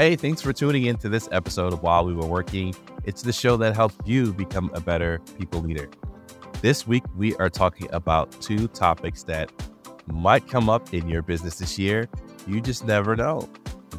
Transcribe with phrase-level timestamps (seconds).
[0.00, 2.74] Hey, thanks for tuning in to this episode of While We Were Working.
[3.04, 5.90] It's the show that helps you become a better people leader.
[6.62, 9.52] This week, we are talking about two topics that
[10.06, 12.08] might come up in your business this year.
[12.46, 13.46] You just never know.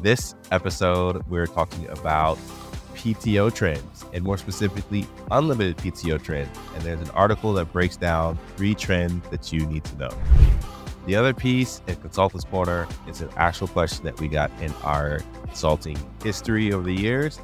[0.00, 2.36] This episode, we're talking about
[2.96, 6.58] PTO trends and more specifically, unlimited PTO trends.
[6.74, 10.10] And there's an article that breaks down three trends that you need to know.
[11.04, 15.18] The other piece in Consultants Corner is an actual question that we got in our
[15.44, 17.40] consulting history over the years.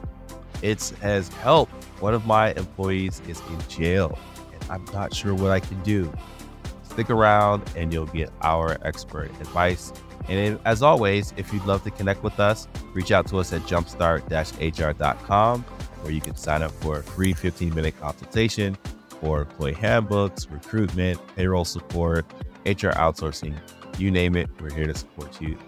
[0.62, 1.72] It has helped.
[2.00, 4.16] One of my employees is in jail,
[4.52, 6.12] and I'm not sure what I can do.
[6.84, 9.92] Stick around, and you'll get our expert advice.
[10.28, 13.62] And as always, if you'd love to connect with us, reach out to us at
[13.62, 18.76] jumpstart-hr.com, where you can sign up for a free 15-minute consultation
[19.20, 22.24] for employee handbooks, recruitment, payroll support,
[22.66, 23.58] HR outsourcing,
[23.98, 25.58] you name it, we're here to support you.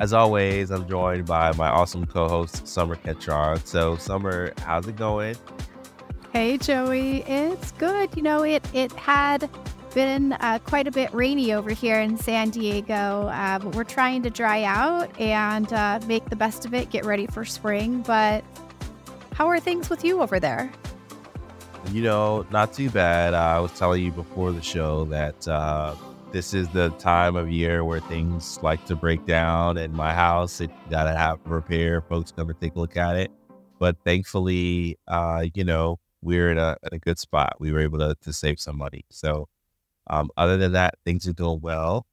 [0.00, 3.64] As always, I'm joined by my awesome co-host Sommer Ketron.
[3.66, 5.36] So, Sommer, how's it going?
[6.32, 8.16] Hey, Joey, it's good.
[8.16, 9.50] You know, it it had
[9.94, 14.22] been uh, quite a bit rainy over here in San Diego, uh, but we're trying
[14.22, 16.90] to dry out and uh, make the best of it.
[16.90, 18.02] Get ready for spring.
[18.02, 18.44] But
[19.34, 20.72] how are things with you over there?
[21.90, 23.34] You know, not too bad.
[23.34, 25.94] I was telling you before the show that uh,
[26.32, 30.60] this is the time of year where things like to break down in my house.
[30.60, 32.02] It gotta have repair.
[32.02, 33.32] Folks come and take a look at it.
[33.80, 37.56] But thankfully, uh, you know, we're in a, in a good spot.
[37.58, 39.04] We were able to, to save some money.
[39.10, 39.48] So,
[40.08, 42.06] um, other than that, things are going well.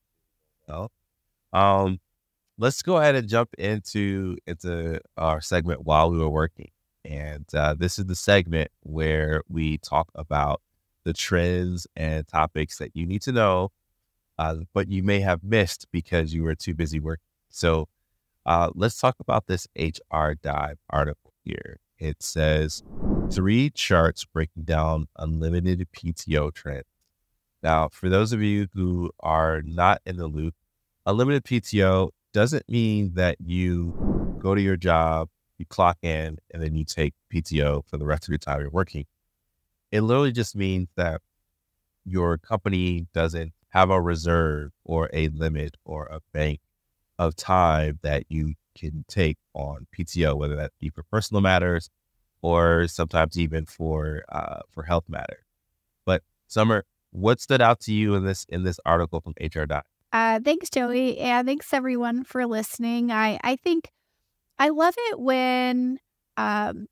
[0.68, 0.92] Well,
[1.54, 2.00] um,
[2.58, 6.72] let's go ahead and jump into into our segment while we were working.
[7.06, 10.62] And uh, this is the segment where we talk about
[11.06, 13.70] the trends and topics that you need to know
[14.38, 17.24] uh, but you may have missed because you were too busy working.
[17.50, 17.88] So
[18.46, 21.80] uh, let's talk about this HR Dive article here.
[22.00, 22.84] It says
[23.32, 26.86] three charts breaking down unlimited PTO trends.
[27.64, 30.54] Now, for those of you who are not in the loop,
[31.06, 36.76] unlimited PTO doesn't mean that you go to your job, you clock in, and then
[36.76, 39.06] you take PTO for the rest of your time you're working.
[39.92, 41.22] It literally just means that
[42.06, 46.60] your company doesn't have a reserve or a limit or a bank
[47.20, 51.90] of time that you can take on PTO, whether that be for personal matters
[52.42, 55.46] or sometimes even for uh, for health matter.
[56.06, 59.84] But Sommer, what stood out to you in this in this article from HR Dive?
[60.14, 63.12] Uh, thanks, Joey, and thanks everyone for listening.
[63.12, 63.90] I I think
[64.60, 66.00] I love it when
[66.38, 66.88] um,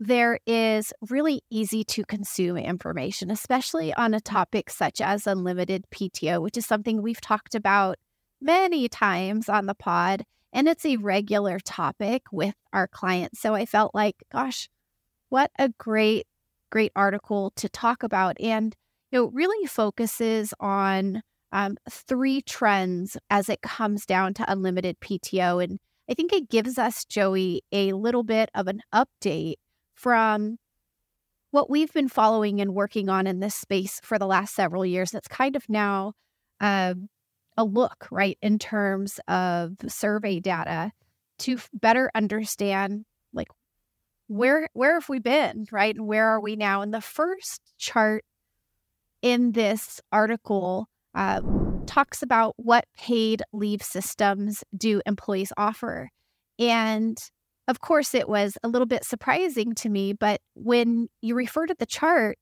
[0.00, 6.40] there is really easy to consume information, especially on a topic such as unlimited PTO,
[6.40, 7.96] which is something we've talked about
[8.40, 10.24] many times on the pod.
[10.52, 13.40] And it's a regular topic with our clients.
[13.40, 14.68] So I felt like, gosh,
[15.28, 16.26] what a great,
[16.70, 18.40] great article to talk about.
[18.40, 18.74] And
[19.10, 25.62] you know, really focuses on um, three trends as it comes down to unlimited PTO.
[25.62, 25.78] And
[26.08, 29.54] I think it gives us, Joey, a little bit of an update
[29.98, 30.58] from
[31.50, 35.12] what we've been following and working on in this space for the last several years.
[35.12, 36.12] It's kind of now
[36.60, 36.94] uh,
[37.56, 40.92] a look, right, in terms of survey data
[41.40, 43.48] to better understand like
[44.28, 46.82] where where have we been, right, and where are we now?
[46.82, 48.24] And the first chart
[49.22, 51.40] in this article uh,
[51.86, 56.10] talks about what paid leave systems do employees offer,
[56.58, 57.18] and
[57.68, 61.76] of course, it was a little bit surprising to me, but when you refer to
[61.78, 62.38] the chart,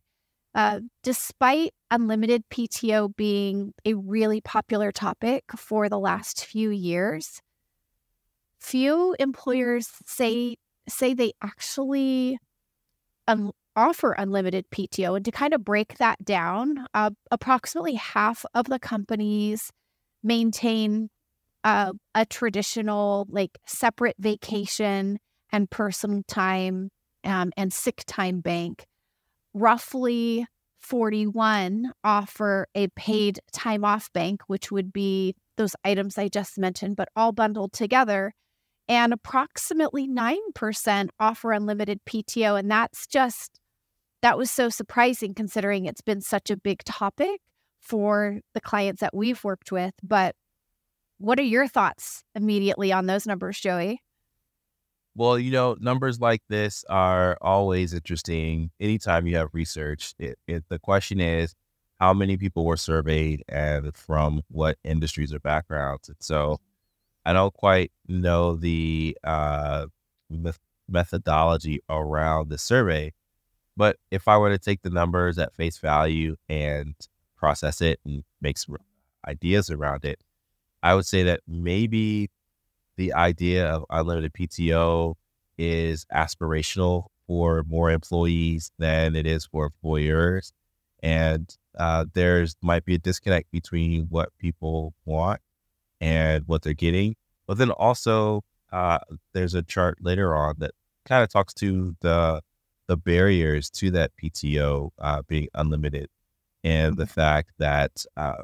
[0.54, 7.42] uh, despite unlimited PTO being a really popular topic for the last few years,
[8.60, 10.56] few employers say
[10.88, 12.38] say they actually
[13.26, 15.16] um, offer unlimited PTO.
[15.16, 19.72] And to kind of break that down, uh, approximately half of the companies
[20.22, 21.10] maintain
[21.66, 25.19] uh, a traditional like separate vacation
[25.50, 26.91] and personal time
[27.24, 28.86] um, and sick time bank.
[29.53, 30.47] Roughly
[30.78, 36.95] 41 offer a paid time off bank, which would be those items I just mentioned,
[36.95, 38.33] but all bundled together.
[38.89, 42.57] And approximately 9% offer unlimited PTO.
[42.57, 43.59] And that's just,
[44.22, 47.41] that was so surprising considering it's been such a big topic
[47.80, 49.95] for the clients that we've worked with.
[50.04, 50.36] But
[51.18, 54.01] what are your thoughts immediately on those numbers, Joey?
[55.15, 58.71] Well, you know, numbers like this are always interesting.
[58.78, 61.54] Anytime you have research, it, it, the question is
[61.98, 66.09] how many people were surveyed and from what industries or backgrounds.
[66.09, 66.60] And so
[67.24, 69.86] I don't quite know the uh,
[70.86, 73.15] methodology around the survey,
[73.74, 76.95] but if I were to take the numbers at face value and
[77.36, 78.77] process it and make some
[79.27, 80.21] ideas around it,
[80.82, 82.30] I would say that maybe
[82.96, 85.14] the idea of unlimited PTO
[85.58, 90.52] is aspirational for more employees than it is for employers.
[91.02, 95.40] And uh, there's might be a disconnect between what people want
[96.00, 97.16] and what they're getting.
[97.46, 98.42] But then also,
[98.72, 98.98] uh,
[99.32, 100.72] there's a chart later on that
[101.04, 102.42] kind of talks to the
[102.88, 106.08] the barriers to that PTO uh, being unlimited,
[106.62, 107.12] and the mm-hmm.
[107.12, 108.42] fact that uh,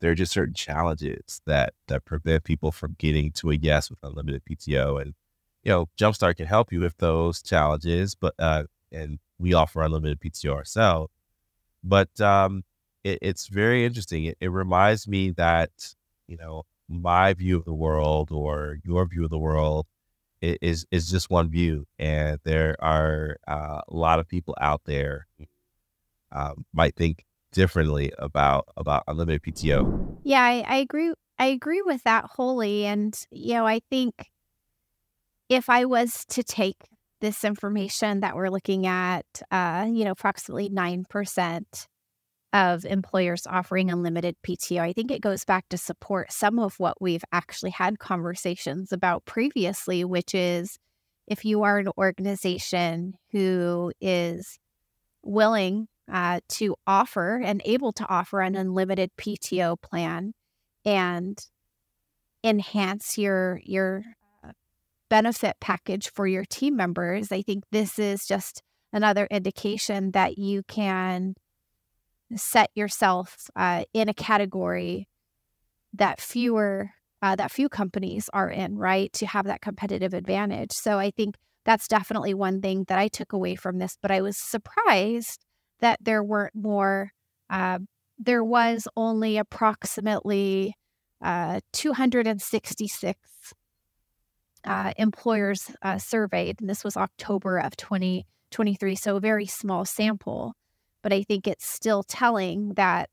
[0.00, 3.98] there are just certain challenges that that prevent people from getting to a yes with
[4.02, 5.00] unlimited PTO.
[5.00, 5.14] And
[5.62, 10.20] you know, Jumpstart can help you with those challenges, but uh, and we offer unlimited
[10.20, 11.12] PTO ourselves.
[11.82, 12.64] But um,
[13.04, 14.24] it, it's very interesting.
[14.26, 15.94] It, it reminds me that
[16.28, 19.86] you know my view of the world or your view of the world
[20.42, 25.26] is is just one view, and there are uh, a lot of people out there
[26.32, 27.25] um, might think
[27.56, 30.18] differently about about unlimited PTO.
[30.22, 31.12] Yeah, I, I agree.
[31.38, 34.14] I agree with that wholly, and you know, I think
[35.48, 36.76] if I was to take
[37.20, 41.88] this information that we're looking at, uh, you know, approximately nine percent
[42.52, 44.80] of employers offering unlimited PTO.
[44.80, 49.24] I think it goes back to support some of what we've actually had conversations about
[49.24, 50.78] previously, which is
[51.26, 54.58] if you are an organization who is
[55.22, 60.32] willing uh, to offer and able to offer an unlimited PTO plan
[60.84, 61.38] and
[62.44, 64.04] enhance your your
[64.44, 64.52] uh,
[65.10, 68.62] benefit package for your team members, I think this is just
[68.92, 71.34] another indication that you can
[72.34, 75.08] set yourself uh, in a category
[75.92, 76.90] that fewer
[77.22, 79.12] uh, that few companies are in, right?
[79.14, 80.72] To have that competitive advantage.
[80.72, 83.96] So I think that's definitely one thing that I took away from this.
[84.00, 85.45] But I was surprised
[85.80, 87.12] that there weren't more.
[87.50, 87.80] Uh,
[88.18, 90.74] there was only approximately
[91.22, 93.18] uh, 266
[94.64, 100.54] uh, employers uh, surveyed, and this was October of 2023, so a very small sample
[101.06, 103.10] but I think it's still telling that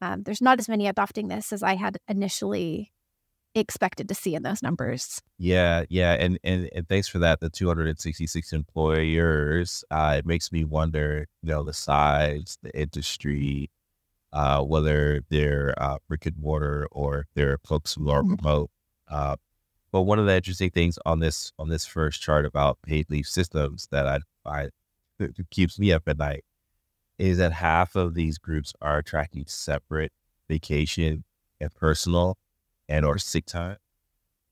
[0.00, 2.92] um, there's not as many adopting this as I had initially
[3.60, 5.22] expected to see in those numbers.
[5.38, 7.40] Yeah, yeah, and and, and thanks for that.
[7.40, 9.84] The 266 employers.
[9.90, 13.70] Uh, it makes me wonder, you know, the size, the industry,
[14.32, 18.34] uh, whether they're uh, brick and mortar or they're folks who are mm-hmm.
[18.34, 18.70] remote.
[19.08, 19.36] Uh,
[19.92, 23.26] but one of the interesting things on this on this first chart about paid leave
[23.26, 24.68] systems that I I
[25.50, 26.44] keeps me up at night
[27.18, 30.10] is that half of these groups are tracking separate
[30.48, 31.24] vacation
[31.60, 32.36] and personal
[32.88, 33.76] and or sick time.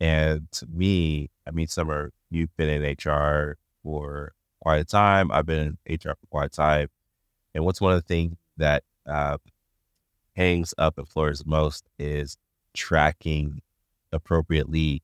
[0.00, 5.30] And to me, I mean, Sommer, you've been in HR for quite a time.
[5.30, 6.88] I've been in HR for quite a time.
[7.54, 9.38] And what's one of the things that uh,
[10.34, 12.36] hangs up employers most is
[12.74, 13.60] tracking
[14.12, 15.02] appropriately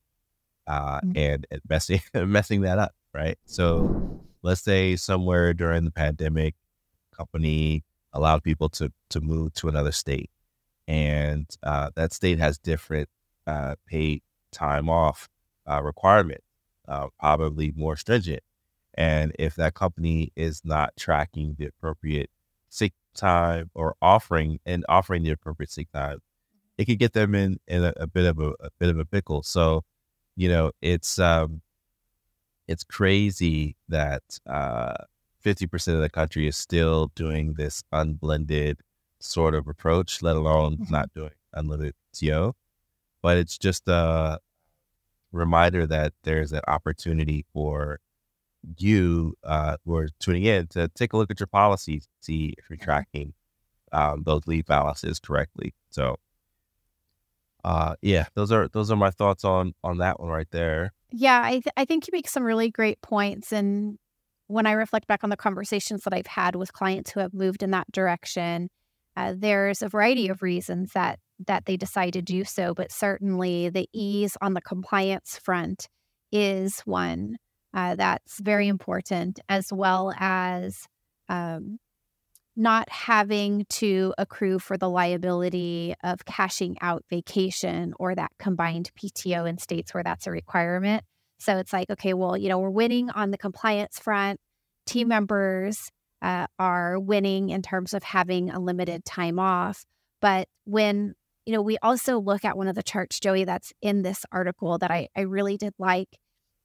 [0.67, 1.11] uh, mm-hmm.
[1.15, 3.37] and, and messing messing that up, right?
[3.45, 6.55] So let's say somewhere during the pandemic,
[7.15, 7.83] company
[8.13, 10.29] allowed people to to move to another state,
[10.87, 13.09] and uh, that state has different
[13.49, 15.27] uh, paid time off
[15.69, 16.41] uh, requirement,
[16.87, 18.43] uh, probably more stringent.
[18.93, 22.29] And if that company is not tracking the appropriate
[22.69, 26.19] sick time or offering and offering the appropriate sick time,
[26.77, 29.05] it could get them in in a, a bit of a, a, bit of a
[29.05, 29.43] pickle.
[29.43, 29.83] So,
[30.35, 31.61] you know, it's um,
[32.67, 34.93] it's crazy that uh,
[35.43, 38.79] 50% of the country is still doing this unblended
[39.19, 40.93] sort of approach, let alone mm-hmm.
[40.93, 42.53] not doing unlimited TO.
[43.21, 44.39] But it's just a
[45.31, 47.99] reminder that there's an opportunity for
[48.77, 52.69] you uh, who are tuning in to take a look at your policies, see if
[52.69, 52.85] you're mm-hmm.
[52.85, 53.33] tracking
[53.91, 55.73] um, those lead balances correctly.
[55.89, 56.17] So,
[57.63, 60.93] uh, yeah, those are those are my thoughts on on that one right there.
[61.11, 63.97] Yeah, I th- I think you make some really great points, and
[64.47, 67.63] when I reflect back on the conversations that I've had with clients who have moved
[67.63, 68.69] in that direction,
[69.15, 73.69] uh, there's a variety of reasons that that they decide to do so, but certainly
[73.69, 75.87] the ease on the compliance front
[76.31, 77.37] is one
[77.73, 80.87] uh, that's very important, as well as
[81.27, 81.77] um,
[82.55, 89.47] not having to accrue for the liability of cashing out vacation or that combined PTO
[89.47, 91.03] in states where that's a requirement.
[91.39, 94.39] So it's like, okay, well, you know, we're winning on the compliance front.
[94.85, 95.89] Team members
[96.21, 99.85] uh, are winning in terms of having a limited time off.
[100.19, 101.13] But when
[101.49, 104.77] you know, we also look at one of the charts, Joey, that's in this article
[104.77, 106.19] that I, I really did like.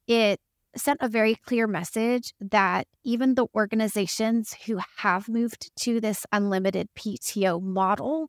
[0.06, 0.40] It
[0.76, 6.88] sent a very clear message that even the organizations who have moved to this unlimited
[6.94, 8.28] PTO model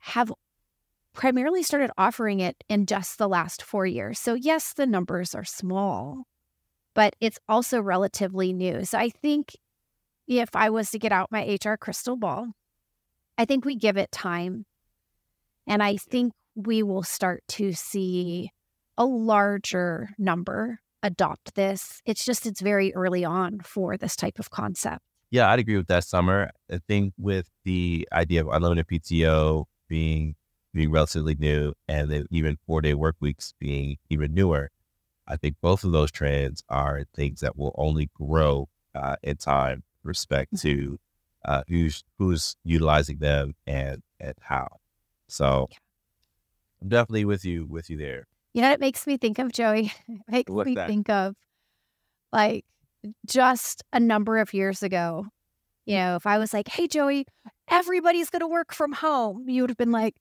[0.00, 0.30] have
[1.14, 4.18] primarily started offering it in just the last four years.
[4.18, 6.24] So, yes, the numbers are small,
[6.94, 8.84] but it's also relatively new.
[8.84, 9.56] So, I think
[10.28, 12.48] if I was to get out my HR crystal ball,
[13.38, 14.66] I think we give it time.
[15.66, 18.50] And I think we will start to see
[18.98, 22.00] a larger number adopt this.
[22.04, 25.02] It's just, it's very early on for this type of concept.
[25.30, 26.50] Yeah, I'd agree with that, Sommer.
[26.70, 30.34] I think with the idea of unlimited PTO being
[30.74, 34.70] being relatively new and then even four day work weeks being even newer,
[35.26, 39.84] I think both of those trends are things that will only grow uh, in time
[40.02, 40.68] respect mm-hmm.
[40.68, 40.98] to
[41.44, 44.68] uh, who's who's utilizing them and and how.
[45.32, 45.68] So
[46.82, 48.26] I'm definitely with you with you there.
[48.52, 49.92] You know, it makes me think of Joey.
[50.08, 50.88] It makes What's me that?
[50.88, 51.34] think of
[52.32, 52.64] like
[53.26, 55.26] just a number of years ago.
[55.86, 57.26] You know, if I was like, "Hey, Joey,
[57.70, 60.16] everybody's going to work from home," you would have been like,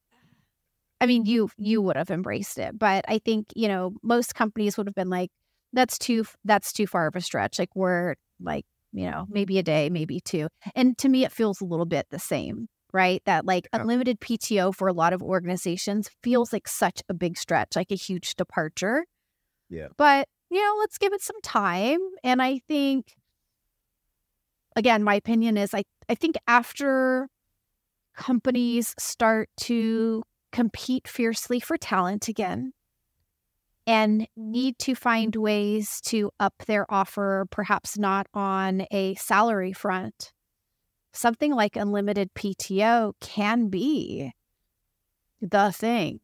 [1.00, 4.78] I mean, you you would have embraced it, but I think you know most companies
[4.78, 5.32] would have been like,
[5.74, 9.64] "That's too that's too far of a stretch." Like we're like you know maybe a
[9.64, 13.22] day, maybe two, and to me it feels a little bit the same right?
[13.26, 13.82] That like yeah.
[13.82, 17.96] unlimited PTO for a lot of organizations feels like such a big stretch, like a
[17.96, 19.06] huge departure.
[19.70, 19.88] Yeah.
[19.98, 22.00] But, you know, let's give it some time.
[22.24, 23.14] And I think,
[24.76, 27.28] again, my opinion is I, I think after
[28.16, 32.74] companies start to compete fiercely for talent again
[33.88, 40.32] and need to find ways to up their offer, perhaps not on a salary front,
[41.14, 44.34] something like unlimited PTO can be
[45.42, 46.20] the thing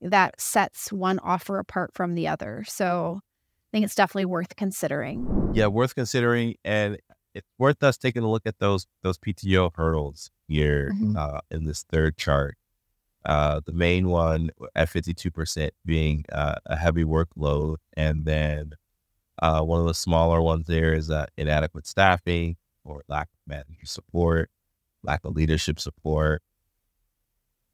[0.00, 2.64] that sets one offer apart from the other.
[2.66, 5.50] So I think it's definitely worth considering.
[5.54, 6.56] Yeah, worth considering.
[6.64, 6.98] And
[7.34, 11.16] it's worth us taking a look at those those PTO hurdles here mm-hmm.
[11.16, 12.56] uh, in this third chart.
[13.24, 17.76] Uh, the main one at 52% being uh, a heavy workload.
[17.92, 18.72] And then
[19.42, 23.84] uh, one of the smaller ones there is uh, inadequate staffing or lack of manager
[23.84, 24.50] support,
[25.02, 26.42] lack of leadership support.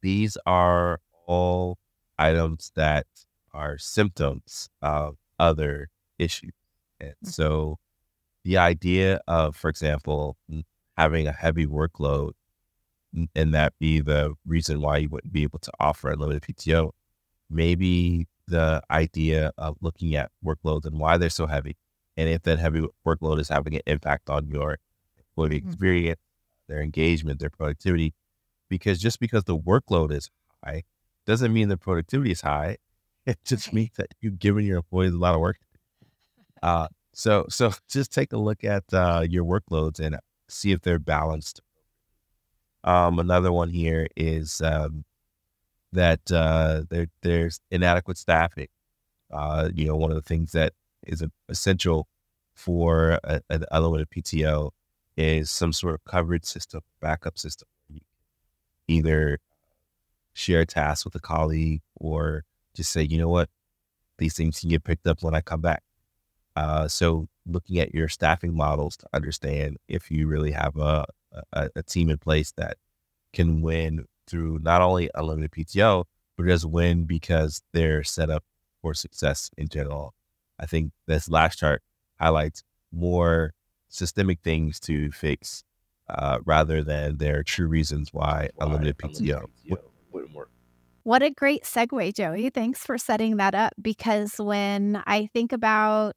[0.02, 1.78] These are all
[2.18, 3.06] items that
[3.52, 6.52] are symptoms of other issues.
[7.00, 7.28] And mm-hmm.
[7.28, 7.78] so
[8.44, 10.36] the idea of, for example,
[10.96, 12.32] having a heavy workload
[13.34, 16.90] and that be the reason why you wouldn't be able to offer a limited PTO,
[17.48, 21.76] maybe the idea of looking at workloads and why they're so heavy.
[22.16, 24.78] And if that heavy workload is having an impact on your
[25.36, 25.68] employee mm-hmm.
[25.68, 26.20] experience,
[26.68, 28.14] their engagement, their productivity.
[28.68, 30.28] Because just because the workload is
[30.64, 30.82] high
[31.26, 32.76] doesn't mean the productivity is high.
[33.26, 35.56] It just means that you've given your employees a lot of work.
[36.62, 40.16] Uh, so, so just take a look at uh, your workloads and
[40.48, 41.60] see if they're balanced.
[42.84, 45.04] Um, another one here is um,
[45.90, 48.68] that uh, there, there's inadequate staffing.
[49.28, 50.72] Uh, you know, one of the things that
[51.04, 52.06] is essential
[52.54, 54.70] for a, an unlimited PTO
[55.16, 57.68] is some sort of coverage system, backup system.
[58.88, 59.38] either
[60.35, 62.44] share tasks with a colleague or
[62.75, 63.49] just say, you know what,
[64.18, 65.82] these things can get picked up when I come back.
[66.54, 71.04] Uh, so looking at your staffing models to understand if you really have a,
[71.52, 72.76] a, a team in place that
[73.32, 76.04] can win through not only unlimited PTO,
[76.37, 78.44] but just win because they're set up
[78.82, 80.14] for success in general.
[80.58, 81.82] I think this last chart
[82.18, 83.52] highlights more
[83.88, 85.64] systemic things to fix
[86.08, 89.78] uh, rather than their true reasons why, why unlimited PTO, PTO
[90.12, 90.50] wouldn't work.
[91.02, 92.50] What a great segue, Joey.
[92.50, 96.14] Thanks for setting that up because when I think about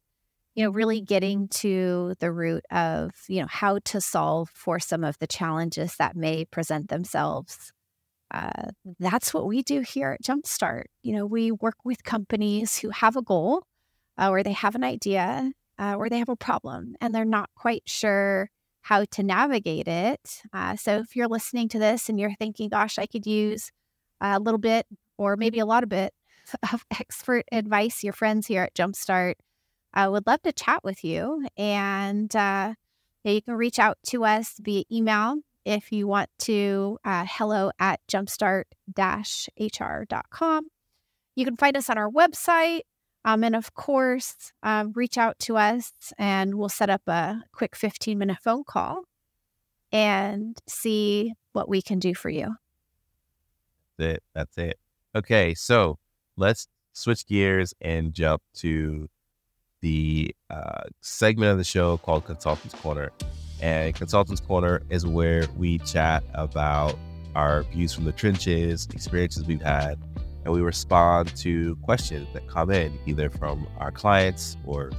[0.56, 5.06] you know really getting to the root of you know how to solve for some
[5.06, 7.72] of the challenges that may present themselves
[8.32, 12.90] uh, that's what we do here at jumpstart you know we work with companies who
[12.90, 13.64] have a goal
[14.20, 17.50] uh, or they have an idea uh, or they have a problem and they're not
[17.56, 18.50] quite sure
[18.82, 20.42] how to navigate it.
[20.54, 23.72] Uh, so if you're listening to this and you're thinking, gosh, I could use
[24.22, 24.86] a little bit
[25.18, 26.14] or maybe a lot of bit
[26.74, 29.36] of expert advice, your friends here at Jumpstart
[29.94, 31.46] uh, would love to chat with you.
[31.58, 32.74] And uh,
[33.24, 38.00] you can reach out to us via email if you want to, uh, hello at
[38.12, 38.64] jumpstart
[38.98, 40.68] hr.com.
[41.36, 42.82] You can find us on our website,
[43.26, 47.76] um, and of course, um, reach out to us and we'll set up a quick
[47.76, 49.04] 15 minute phone call
[49.92, 52.56] and see what we can do for you.
[53.98, 54.24] it.
[54.34, 54.78] That's it.
[55.16, 55.98] Okay, so
[56.38, 59.10] let's switch gears and jump to
[59.82, 63.12] the uh, segment of the show called Consultants Corner.
[63.62, 66.98] And Consultants Corner is where we chat about
[67.36, 70.00] our views from the trenches, experiences we've had,
[70.44, 74.92] and we respond to questions that come in either from our clients or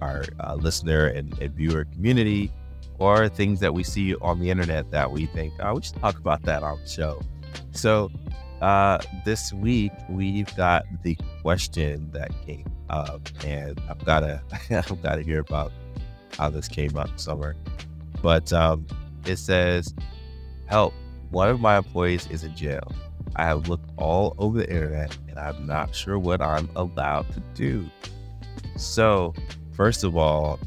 [0.00, 2.52] our uh, listener and, and, viewer community
[2.98, 6.18] or things that we see on the internet that we think, oh, we should talk
[6.18, 7.20] about that on the show.
[7.72, 8.10] So
[8.60, 15.22] uh, this week we've got the question that came up, and I've gotta I've gotta
[15.22, 15.72] hear about
[16.38, 17.56] how this came up somewhere
[18.22, 18.86] But um,
[19.26, 19.94] it says,
[20.66, 20.94] "Help!
[21.30, 22.92] One of my employees is in jail.
[23.36, 27.40] I have looked all over the internet, and I'm not sure what I'm allowed to
[27.54, 27.88] do."
[28.76, 29.34] So,
[29.72, 30.58] first of all,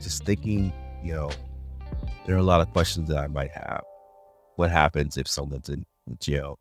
[0.00, 1.30] just thinking, you know,
[2.26, 3.82] there are a lot of questions that I might have.
[4.56, 5.84] What happens if someone's in
[6.20, 6.58] jail?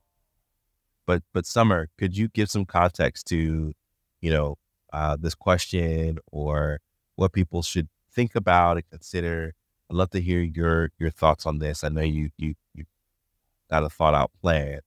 [1.06, 3.74] But but Sommer, could you give some context to,
[4.22, 4.58] you know,
[4.92, 6.80] uh, this question or
[7.16, 9.54] what people should think about and consider?
[9.90, 11.84] I'd love to hear your your thoughts on this.
[11.84, 12.86] I know you you you
[13.70, 14.80] got a thought out plan,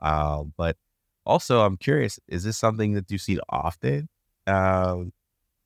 [0.00, 0.76] um, but
[1.24, 4.08] also I'm curious: is this something that you see often?
[4.46, 5.12] Um,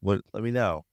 [0.01, 0.23] what?
[0.33, 0.85] Let me know.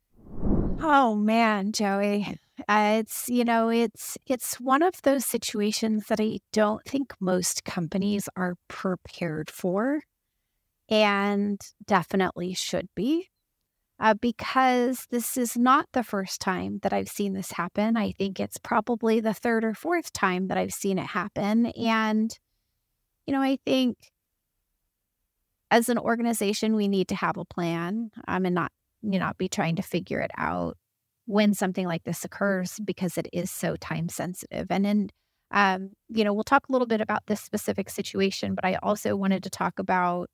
[0.81, 2.37] Oh man, Joey.
[2.67, 7.65] Uh, it's you know it's it's one of those situations that I don't think most
[7.65, 10.01] companies are prepared for,
[10.89, 13.29] and definitely should be,
[13.99, 17.97] uh, because this is not the first time that I've seen this happen.
[17.97, 22.31] I think it's probably the third or fourth time that I've seen it happen, and
[23.29, 23.95] you know I think
[25.69, 28.71] as an organization we need to have a plan um, and not
[29.03, 30.75] you know not be trying to figure it out
[31.27, 34.65] when something like this occurs because it is so time sensitive.
[34.71, 35.09] And then,
[35.51, 39.15] um, you know, we'll talk a little bit about this specific situation, but I also
[39.15, 40.31] wanted to talk about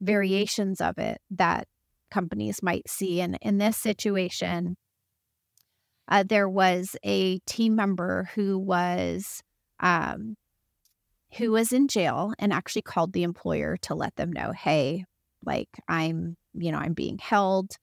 [0.00, 1.68] variations of it that
[2.10, 3.20] companies might see.
[3.20, 4.76] And in this situation,
[6.08, 9.42] uh, there was a team member who was
[9.80, 10.36] um,
[11.36, 15.04] who was in jail and actually called the employer to let them know, hey,
[15.44, 17.76] like I'm, you know, I'm being held.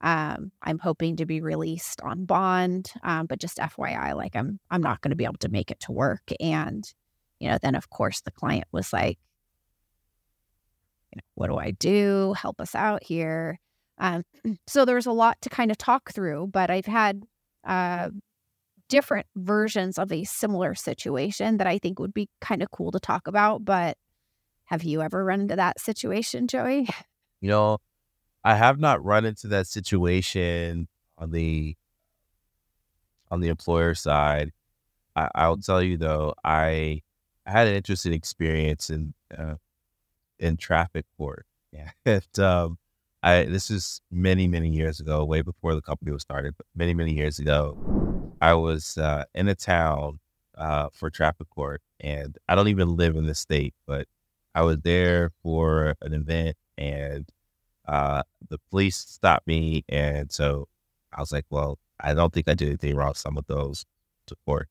[0.00, 4.82] Um, I'm hoping to be released on bond, um, but just FYI, like I'm I'm
[4.82, 6.22] not going to be able to make it to work.
[6.38, 6.84] And
[7.40, 9.18] you know, then of course the client was like,
[11.12, 12.34] you know, what do I do?
[12.34, 13.58] Help us out here.
[13.98, 14.24] Um,
[14.66, 17.22] so there's a lot to kind of talk through, but I've had
[17.64, 18.10] uh,
[18.88, 23.00] different versions of a similar situation that I think would be kind of cool to
[23.00, 23.64] talk about.
[23.64, 23.96] But
[24.66, 26.88] have you ever run into that situation, Joey?
[27.40, 27.78] You know,
[28.42, 31.76] I have not run into that situation on the
[33.30, 34.52] on the employer side.
[35.14, 37.02] I, I'll tell you though, I,
[37.44, 39.56] I had an interesting experience in uh,
[40.38, 41.46] in traffic court.
[41.72, 42.78] Yeah, and, um,
[43.22, 46.94] I this is many many years ago, way before the company was started, but many
[46.94, 47.76] many years ago,
[48.40, 50.20] I was uh, in a town
[50.56, 54.06] uh, for traffic court, and I don't even live in the state, but
[54.54, 57.28] I was there for an event, and
[57.86, 60.68] uh, the police stopped me, and so
[61.12, 63.84] I was like, "Well, I don't think I did anything wrong." Some of those
[64.26, 64.68] to court.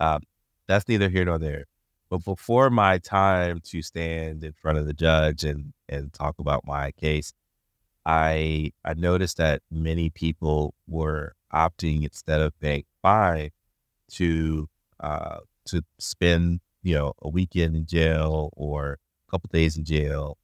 [0.00, 0.22] Um,
[0.68, 1.66] that's neither here nor there.
[2.10, 6.66] But before my time to stand in front of the judge and and talk about
[6.66, 7.32] my case,
[8.06, 13.50] I I noticed that many people were opting instead of paying fine
[14.12, 14.68] to
[15.00, 20.38] uh, to spend you know a weekend in jail or a couple days in jail,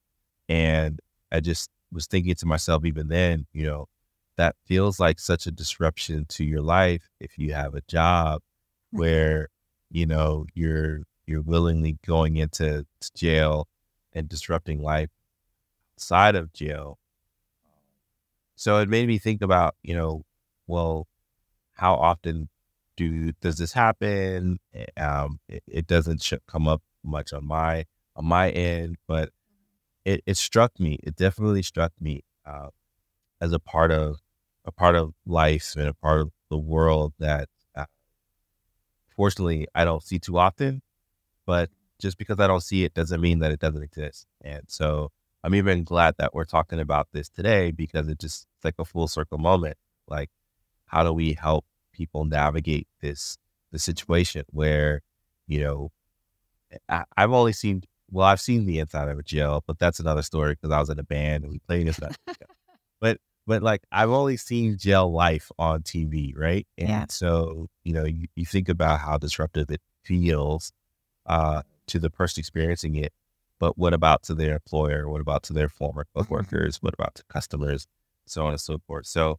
[0.49, 1.01] and
[1.33, 3.87] I just was thinking to myself even then, you know,
[4.37, 8.43] that feels like such a disruption to your life if you have a job
[8.91, 9.49] where,
[9.91, 13.67] you know, you're you're willingly going into jail
[14.13, 15.11] and disrupting life
[15.97, 16.99] outside of jail.
[18.57, 20.23] So it made me think about, you know,
[20.67, 21.07] well,
[21.77, 22.49] how often
[22.97, 24.59] do does this happen?
[24.75, 27.87] Eh, um, it, it doesn't sh- come up much on my
[28.17, 29.31] on my end, but
[30.05, 30.99] it, it struck me.
[31.03, 32.69] It definitely struck me uh,
[33.41, 34.21] as a part of
[34.65, 37.87] a part of life and a part of the world that, uh,
[39.17, 40.83] fortunately, I don't see too often.
[41.47, 44.27] But just because I don't see it doesn't mean that it doesn't exist.
[44.43, 45.11] And so
[45.45, 48.85] I'm even glad that we're talking about this today because it just it's like a
[48.85, 49.77] full circle moment.
[50.09, 50.31] Like,
[50.87, 53.39] how do we help people navigate this
[53.73, 55.03] the situation where,
[55.47, 55.91] you know,
[56.89, 60.23] I, I've only seen well, I've seen the inside of a jail, but that's another
[60.23, 61.99] story because I was in a band and we played this.
[63.01, 66.67] but but like I've only seen jail life on TV, right?
[66.79, 67.07] And yeah.
[67.09, 70.73] so you know you, you think about how disruptive it feels
[71.27, 73.13] uh, to the person experiencing it,
[73.59, 75.09] but what about to their employer?
[75.09, 76.83] What about to their former coworkers?
[76.83, 77.87] What about to customers?
[78.27, 79.07] So on and so forth.
[79.07, 79.39] So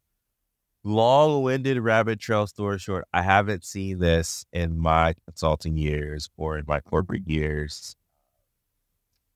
[0.87, 6.65] long-winded rabbit trail story short, I haven't seen this in my consulting years or in
[6.67, 7.95] my corporate years.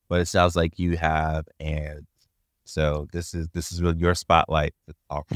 [0.08, 2.06] But it sounds like you have and
[2.66, 5.28] so this is this is really your spotlight to talk.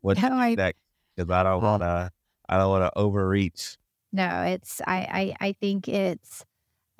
[0.00, 0.80] What's no, I, next?
[1.16, 2.10] Because I don't wanna
[2.48, 3.76] I don't wanna overreach.
[4.12, 6.44] No, it's I, I I think it's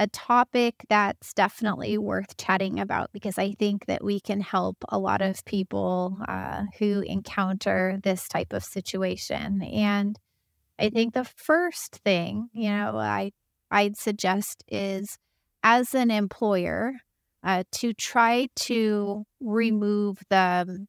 [0.00, 4.98] a topic that's definitely worth chatting about because I think that we can help a
[4.98, 9.62] lot of people uh, who encounter this type of situation.
[9.62, 10.18] And
[10.78, 13.32] I think the first thing, you know, I
[13.70, 15.18] I'd suggest is
[15.62, 16.94] as an employer
[17.44, 20.86] uh, to try to remove the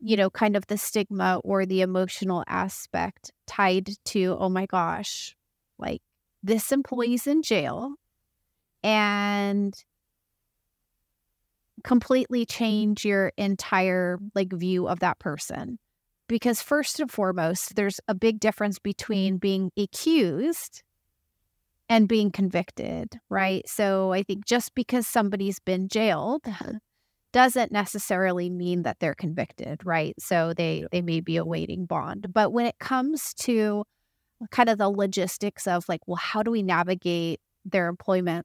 [0.00, 5.36] you know kind of the stigma or the emotional aspect tied to oh my gosh
[5.78, 6.02] like
[6.42, 7.94] this employee's in jail
[8.82, 9.74] and
[11.84, 12.56] completely mm-hmm.
[12.58, 15.78] change your entire like view of that person.
[16.28, 18.90] Because first and foremost there's a big difference mm-hmm.
[18.90, 20.82] between being accused
[21.88, 23.64] and being convicted right?
[23.66, 23.82] Mm-hmm.
[23.82, 26.42] So i think just because somebody's been jailed
[27.32, 30.14] doesn't necessarily mean that they're convicted right?
[30.18, 32.32] So they they may be awaiting bond.
[32.32, 33.84] But when it comes to
[34.50, 38.44] kind of the logistics of like well how do we navigate their employment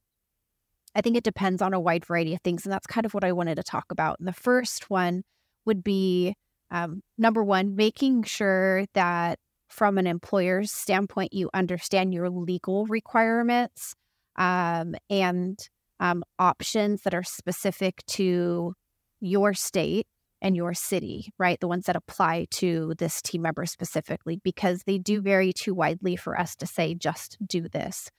[0.97, 2.65] I think it depends on a wide variety of things.
[2.65, 4.17] And that's kind of what I wanted to talk about.
[4.17, 5.21] And the first one
[5.63, 6.33] would be
[6.71, 9.37] um, number one, making sure that
[9.69, 13.93] from an employer's standpoint, you understand your legal requirements
[14.37, 15.59] um, and
[15.99, 18.73] um, options that are specific to
[19.21, 20.07] your state
[20.41, 21.59] and your city, right?
[21.59, 26.15] The ones that apply to this team member specifically, because they do vary too widely
[26.15, 28.09] for us to say, just do this.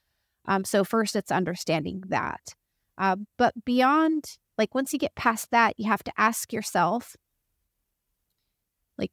[0.47, 2.41] Um, so, first, it's understanding that.
[2.99, 4.25] Uh, but beyond,
[4.59, 7.17] like, once you get past that, you have to ask yourself,
[8.99, 9.13] like,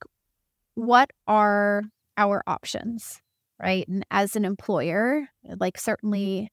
[0.74, 1.84] what are
[2.18, 3.22] our options,
[3.62, 3.88] right?
[3.88, 6.50] And as an employer, like, certainly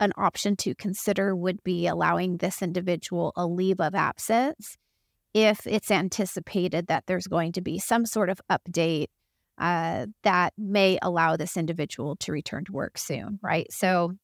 [0.00, 4.76] an option to consider would be allowing this individual a leave of absence
[5.32, 9.06] if it's anticipated that there's going to be some sort of update
[9.58, 13.66] uh, that may allow this individual to return to work soon, right?
[13.72, 14.14] So,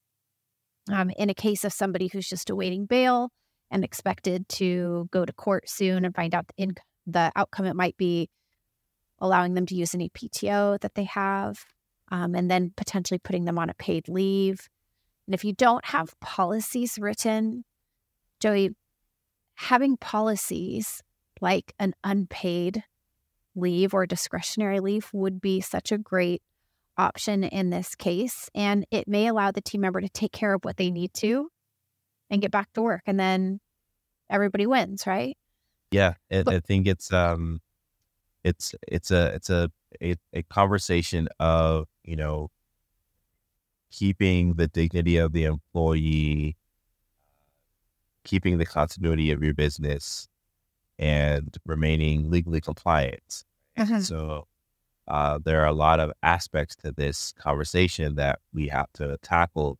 [0.89, 3.31] um, in a case of somebody who's just awaiting bail
[3.71, 6.75] and expected to go to court soon and find out the, in-
[7.07, 8.29] the outcome, it might be
[9.19, 11.65] allowing them to use any PTO that they have,
[12.11, 14.69] um, and then potentially putting them on a paid leave.
[15.27, 17.65] And if you don't have policies written,
[18.41, 18.71] Joey,
[19.55, 21.03] having policies
[21.41, 22.83] like an unpaid
[23.55, 26.43] leave or discretionary leave would be such a great
[27.01, 28.49] option in this case.
[28.55, 31.49] And it may allow the team member to take care of what they need to
[32.29, 33.03] and get back to work.
[33.07, 33.61] And then
[34.29, 35.37] everybody wins, right?
[35.91, 36.15] Yeah.
[36.29, 37.61] It, but, I think it's, um,
[38.45, 39.71] it's, it's a, it's a,
[40.03, 42.51] a, a conversation of, you know,
[43.91, 46.57] keeping the dignity of the employee,
[48.25, 50.29] keeping the continuity of your business,
[50.99, 53.45] and remaining legally compliant.
[53.77, 54.01] Uh-huh.
[54.01, 54.47] So
[55.11, 59.77] uh, there are a lot of aspects to this conversation that we have to tackle,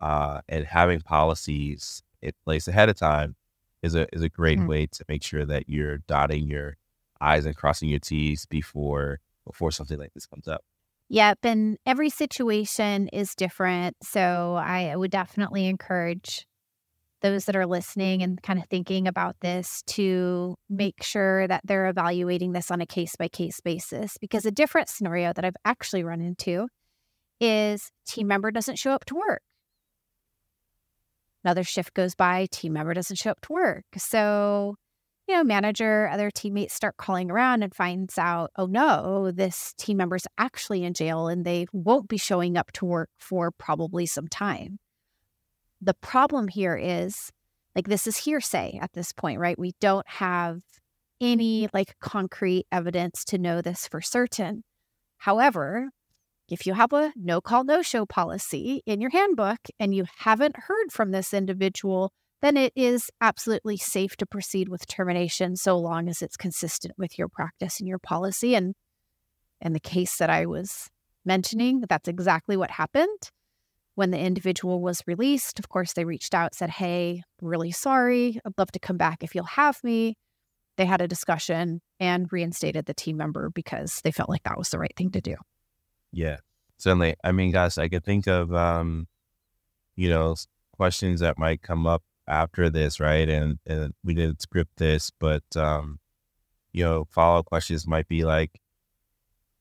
[0.00, 3.36] uh, and having policies in place ahead of time
[3.84, 4.68] is a is a great mm-hmm.
[4.68, 6.76] way to make sure that you're dotting your
[7.20, 10.62] I's and crossing your T's before before something like this comes up.
[11.08, 16.44] Yep, and every situation is different, so I would definitely encourage
[17.22, 21.88] those that are listening and kind of thinking about this to make sure that they're
[21.88, 24.18] evaluating this on a case by case basis.
[24.18, 26.68] Because a different scenario that I've actually run into
[27.40, 29.42] is team member doesn't show up to work.
[31.44, 33.84] Another shift goes by, team member doesn't show up to work.
[33.96, 34.74] So,
[35.28, 39.98] you know, manager, other teammates start calling around and finds out, oh no, this team
[39.98, 44.28] member's actually in jail and they won't be showing up to work for probably some
[44.28, 44.78] time
[45.80, 47.30] the problem here is
[47.74, 49.58] like this is hearsay at this point, right?
[49.58, 50.60] We don't have
[51.20, 51.76] any mm-hmm.
[51.76, 54.64] like concrete evidence to know this for certain.
[55.18, 55.90] However,
[56.48, 60.56] if you have a no call, no show policy in your handbook and you haven't
[60.56, 66.08] heard from this individual, then it is absolutely safe to proceed with termination so long
[66.08, 68.54] as it's consistent with your practice and your policy.
[68.54, 68.74] And
[69.60, 70.88] in the case that I was
[71.24, 73.30] mentioning, that's exactly what happened
[73.96, 78.38] when the individual was released, of course, they reached out, said, Hey, really sorry.
[78.44, 80.14] I'd love to come back if you'll have me.
[80.76, 84.68] They had a discussion and reinstated the team member because they felt like that was
[84.68, 85.34] the right thing to do.
[86.12, 86.36] Yeah,
[86.76, 87.16] certainly.
[87.24, 89.08] I mean, guys, I could think of, um,
[89.96, 90.36] you know,
[90.72, 93.28] questions that might come up after this, right?
[93.28, 95.98] And and we didn't script this, but um,
[96.72, 98.60] you know, follow up questions might be like,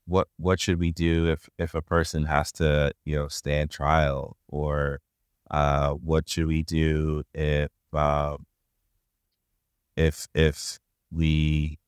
[0.06, 4.38] what what should we do if if a person has to you know stand trial,
[4.48, 5.02] or
[5.52, 8.46] uh, what should we do if um,
[9.96, 10.80] if if
[11.12, 11.80] we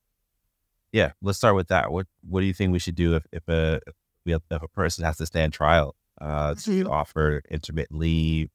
[0.92, 1.92] yeah, let's start with that.
[1.92, 3.80] What what do you think we should do if if a
[4.26, 5.96] if a person has to stand trial?
[6.20, 6.90] Uh, mm-hmm.
[6.90, 8.50] offer intermittent leave?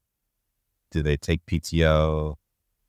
[0.91, 2.35] Do they take PTO?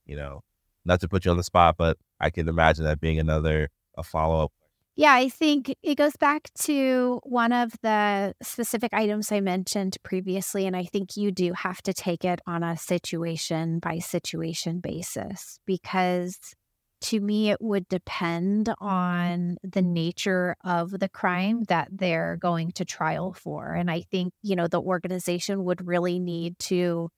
[0.06, 0.42] You know,
[0.84, 4.02] not to put you on the spot, but I can imagine that being another a
[4.02, 4.52] follow up.
[4.96, 10.66] Yeah, I think it goes back to one of the specific items I mentioned previously.
[10.66, 15.58] And I think you do have to take it on a situation by situation basis
[15.66, 16.38] because
[17.04, 18.86] to me, it would depend mm-hmm.
[18.86, 23.74] on the nature of the crime that they're going to trial for.
[23.74, 27.10] And I think, you know, the organization would really need to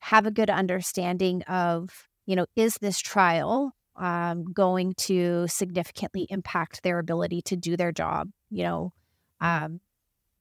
[0.00, 6.82] have a good understanding of, you know, is this trial um, going to significantly impact
[6.82, 8.30] their ability to do their job?
[8.50, 8.92] You know,
[9.40, 9.80] um,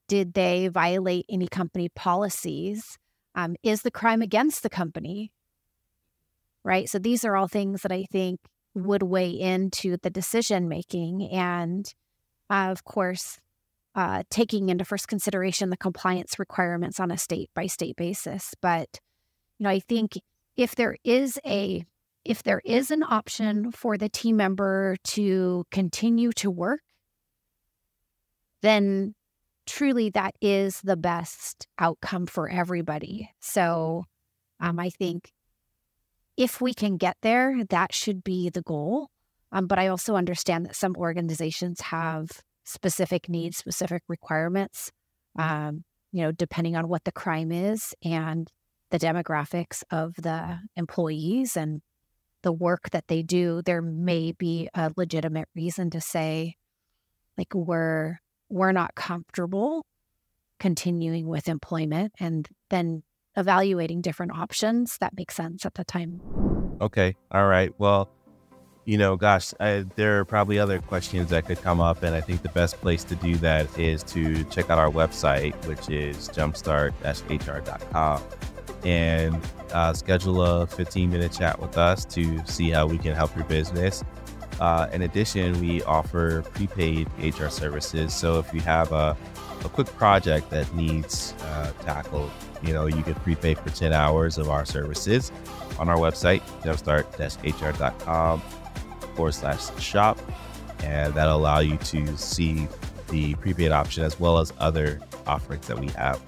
[0.08, 2.98] did they violate any company policies?
[3.36, 5.32] Um, is the crime against the company?
[6.68, 6.90] right?
[6.90, 8.42] So these are all things that I think
[8.76, 11.30] would weigh into the decision making.
[11.32, 11.92] And
[12.50, 13.40] uh, of course,
[13.96, 18.54] uh, taking into first consideration the compliance requirements on a state by state basis.
[18.62, 19.00] But,
[19.58, 20.20] you know, I think
[20.58, 21.86] if there is a
[22.28, 26.82] if there is an option for the team member to continue to work,
[28.62, 29.16] then
[29.66, 33.30] truly that is the best outcome for everybody.
[33.40, 34.04] So
[34.60, 35.32] um, I think
[36.36, 39.08] if we can get there, that should be the goal.
[39.52, 42.28] Um, but I also understand that some organizations have
[42.66, 44.92] specific needs, specific requirements,
[45.40, 48.50] um, you know, depending on what the crime is and
[48.92, 51.82] the demographics of the employees and
[52.48, 56.56] the work that they do, there may be a legitimate reason to say,
[57.38, 59.86] like, we're we're not comfortable
[60.62, 63.04] continuing with employment and then
[63.36, 66.22] evaluating different options that make sense at the time.
[66.80, 67.18] Okay.
[67.32, 67.74] All right.
[67.78, 68.10] Well,
[68.86, 72.02] you know, gosh, I, there are probably other questions that could come up.
[72.02, 75.54] And I think the best place to do that is to check out our website,
[75.66, 78.22] which is jumpstart-hr.com
[78.88, 79.38] and
[79.74, 83.44] uh, schedule a 15 minute chat with us to see how we can help your
[83.46, 84.02] business.
[84.62, 88.14] Uh, in addition, we offer prepaid HR services.
[88.14, 89.16] So if you have a,
[89.66, 92.32] a quick project that needs uh, tackled,
[92.64, 95.34] you know, you can prepay for 10 hours of our services
[95.78, 98.42] on our website, jumpstart-hr.com
[99.16, 100.18] forward slash shop.
[100.82, 102.68] And that'll allow you to see
[103.10, 106.22] the prepaid option as well as other offerings that we have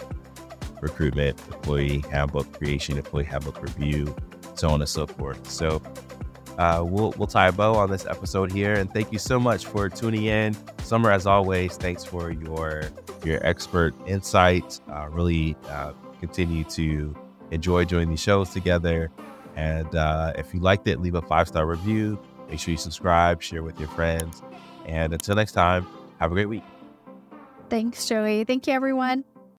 [0.82, 4.16] recruitment, employee handbook creation, employee handbook review,
[4.56, 5.50] so on and so forth.
[5.50, 5.82] So
[6.58, 9.66] uh, we'll we'll tie a bow on this episode here, and thank you so much
[9.66, 10.56] for tuning in.
[10.84, 12.84] Sommer, as always, thanks for your
[13.24, 14.80] your expert insight.
[14.92, 17.16] Uh, really uh, continue to
[17.52, 19.12] enjoy doing these shows together.
[19.56, 22.20] And uh, if you liked it, leave a five star review.
[22.50, 24.42] Make sure you subscribe, share with your friends.
[24.86, 25.86] And until next time,
[26.20, 26.64] have a great week.
[27.70, 28.44] Thanks, Joey.
[28.44, 29.24] Thank you, everyone.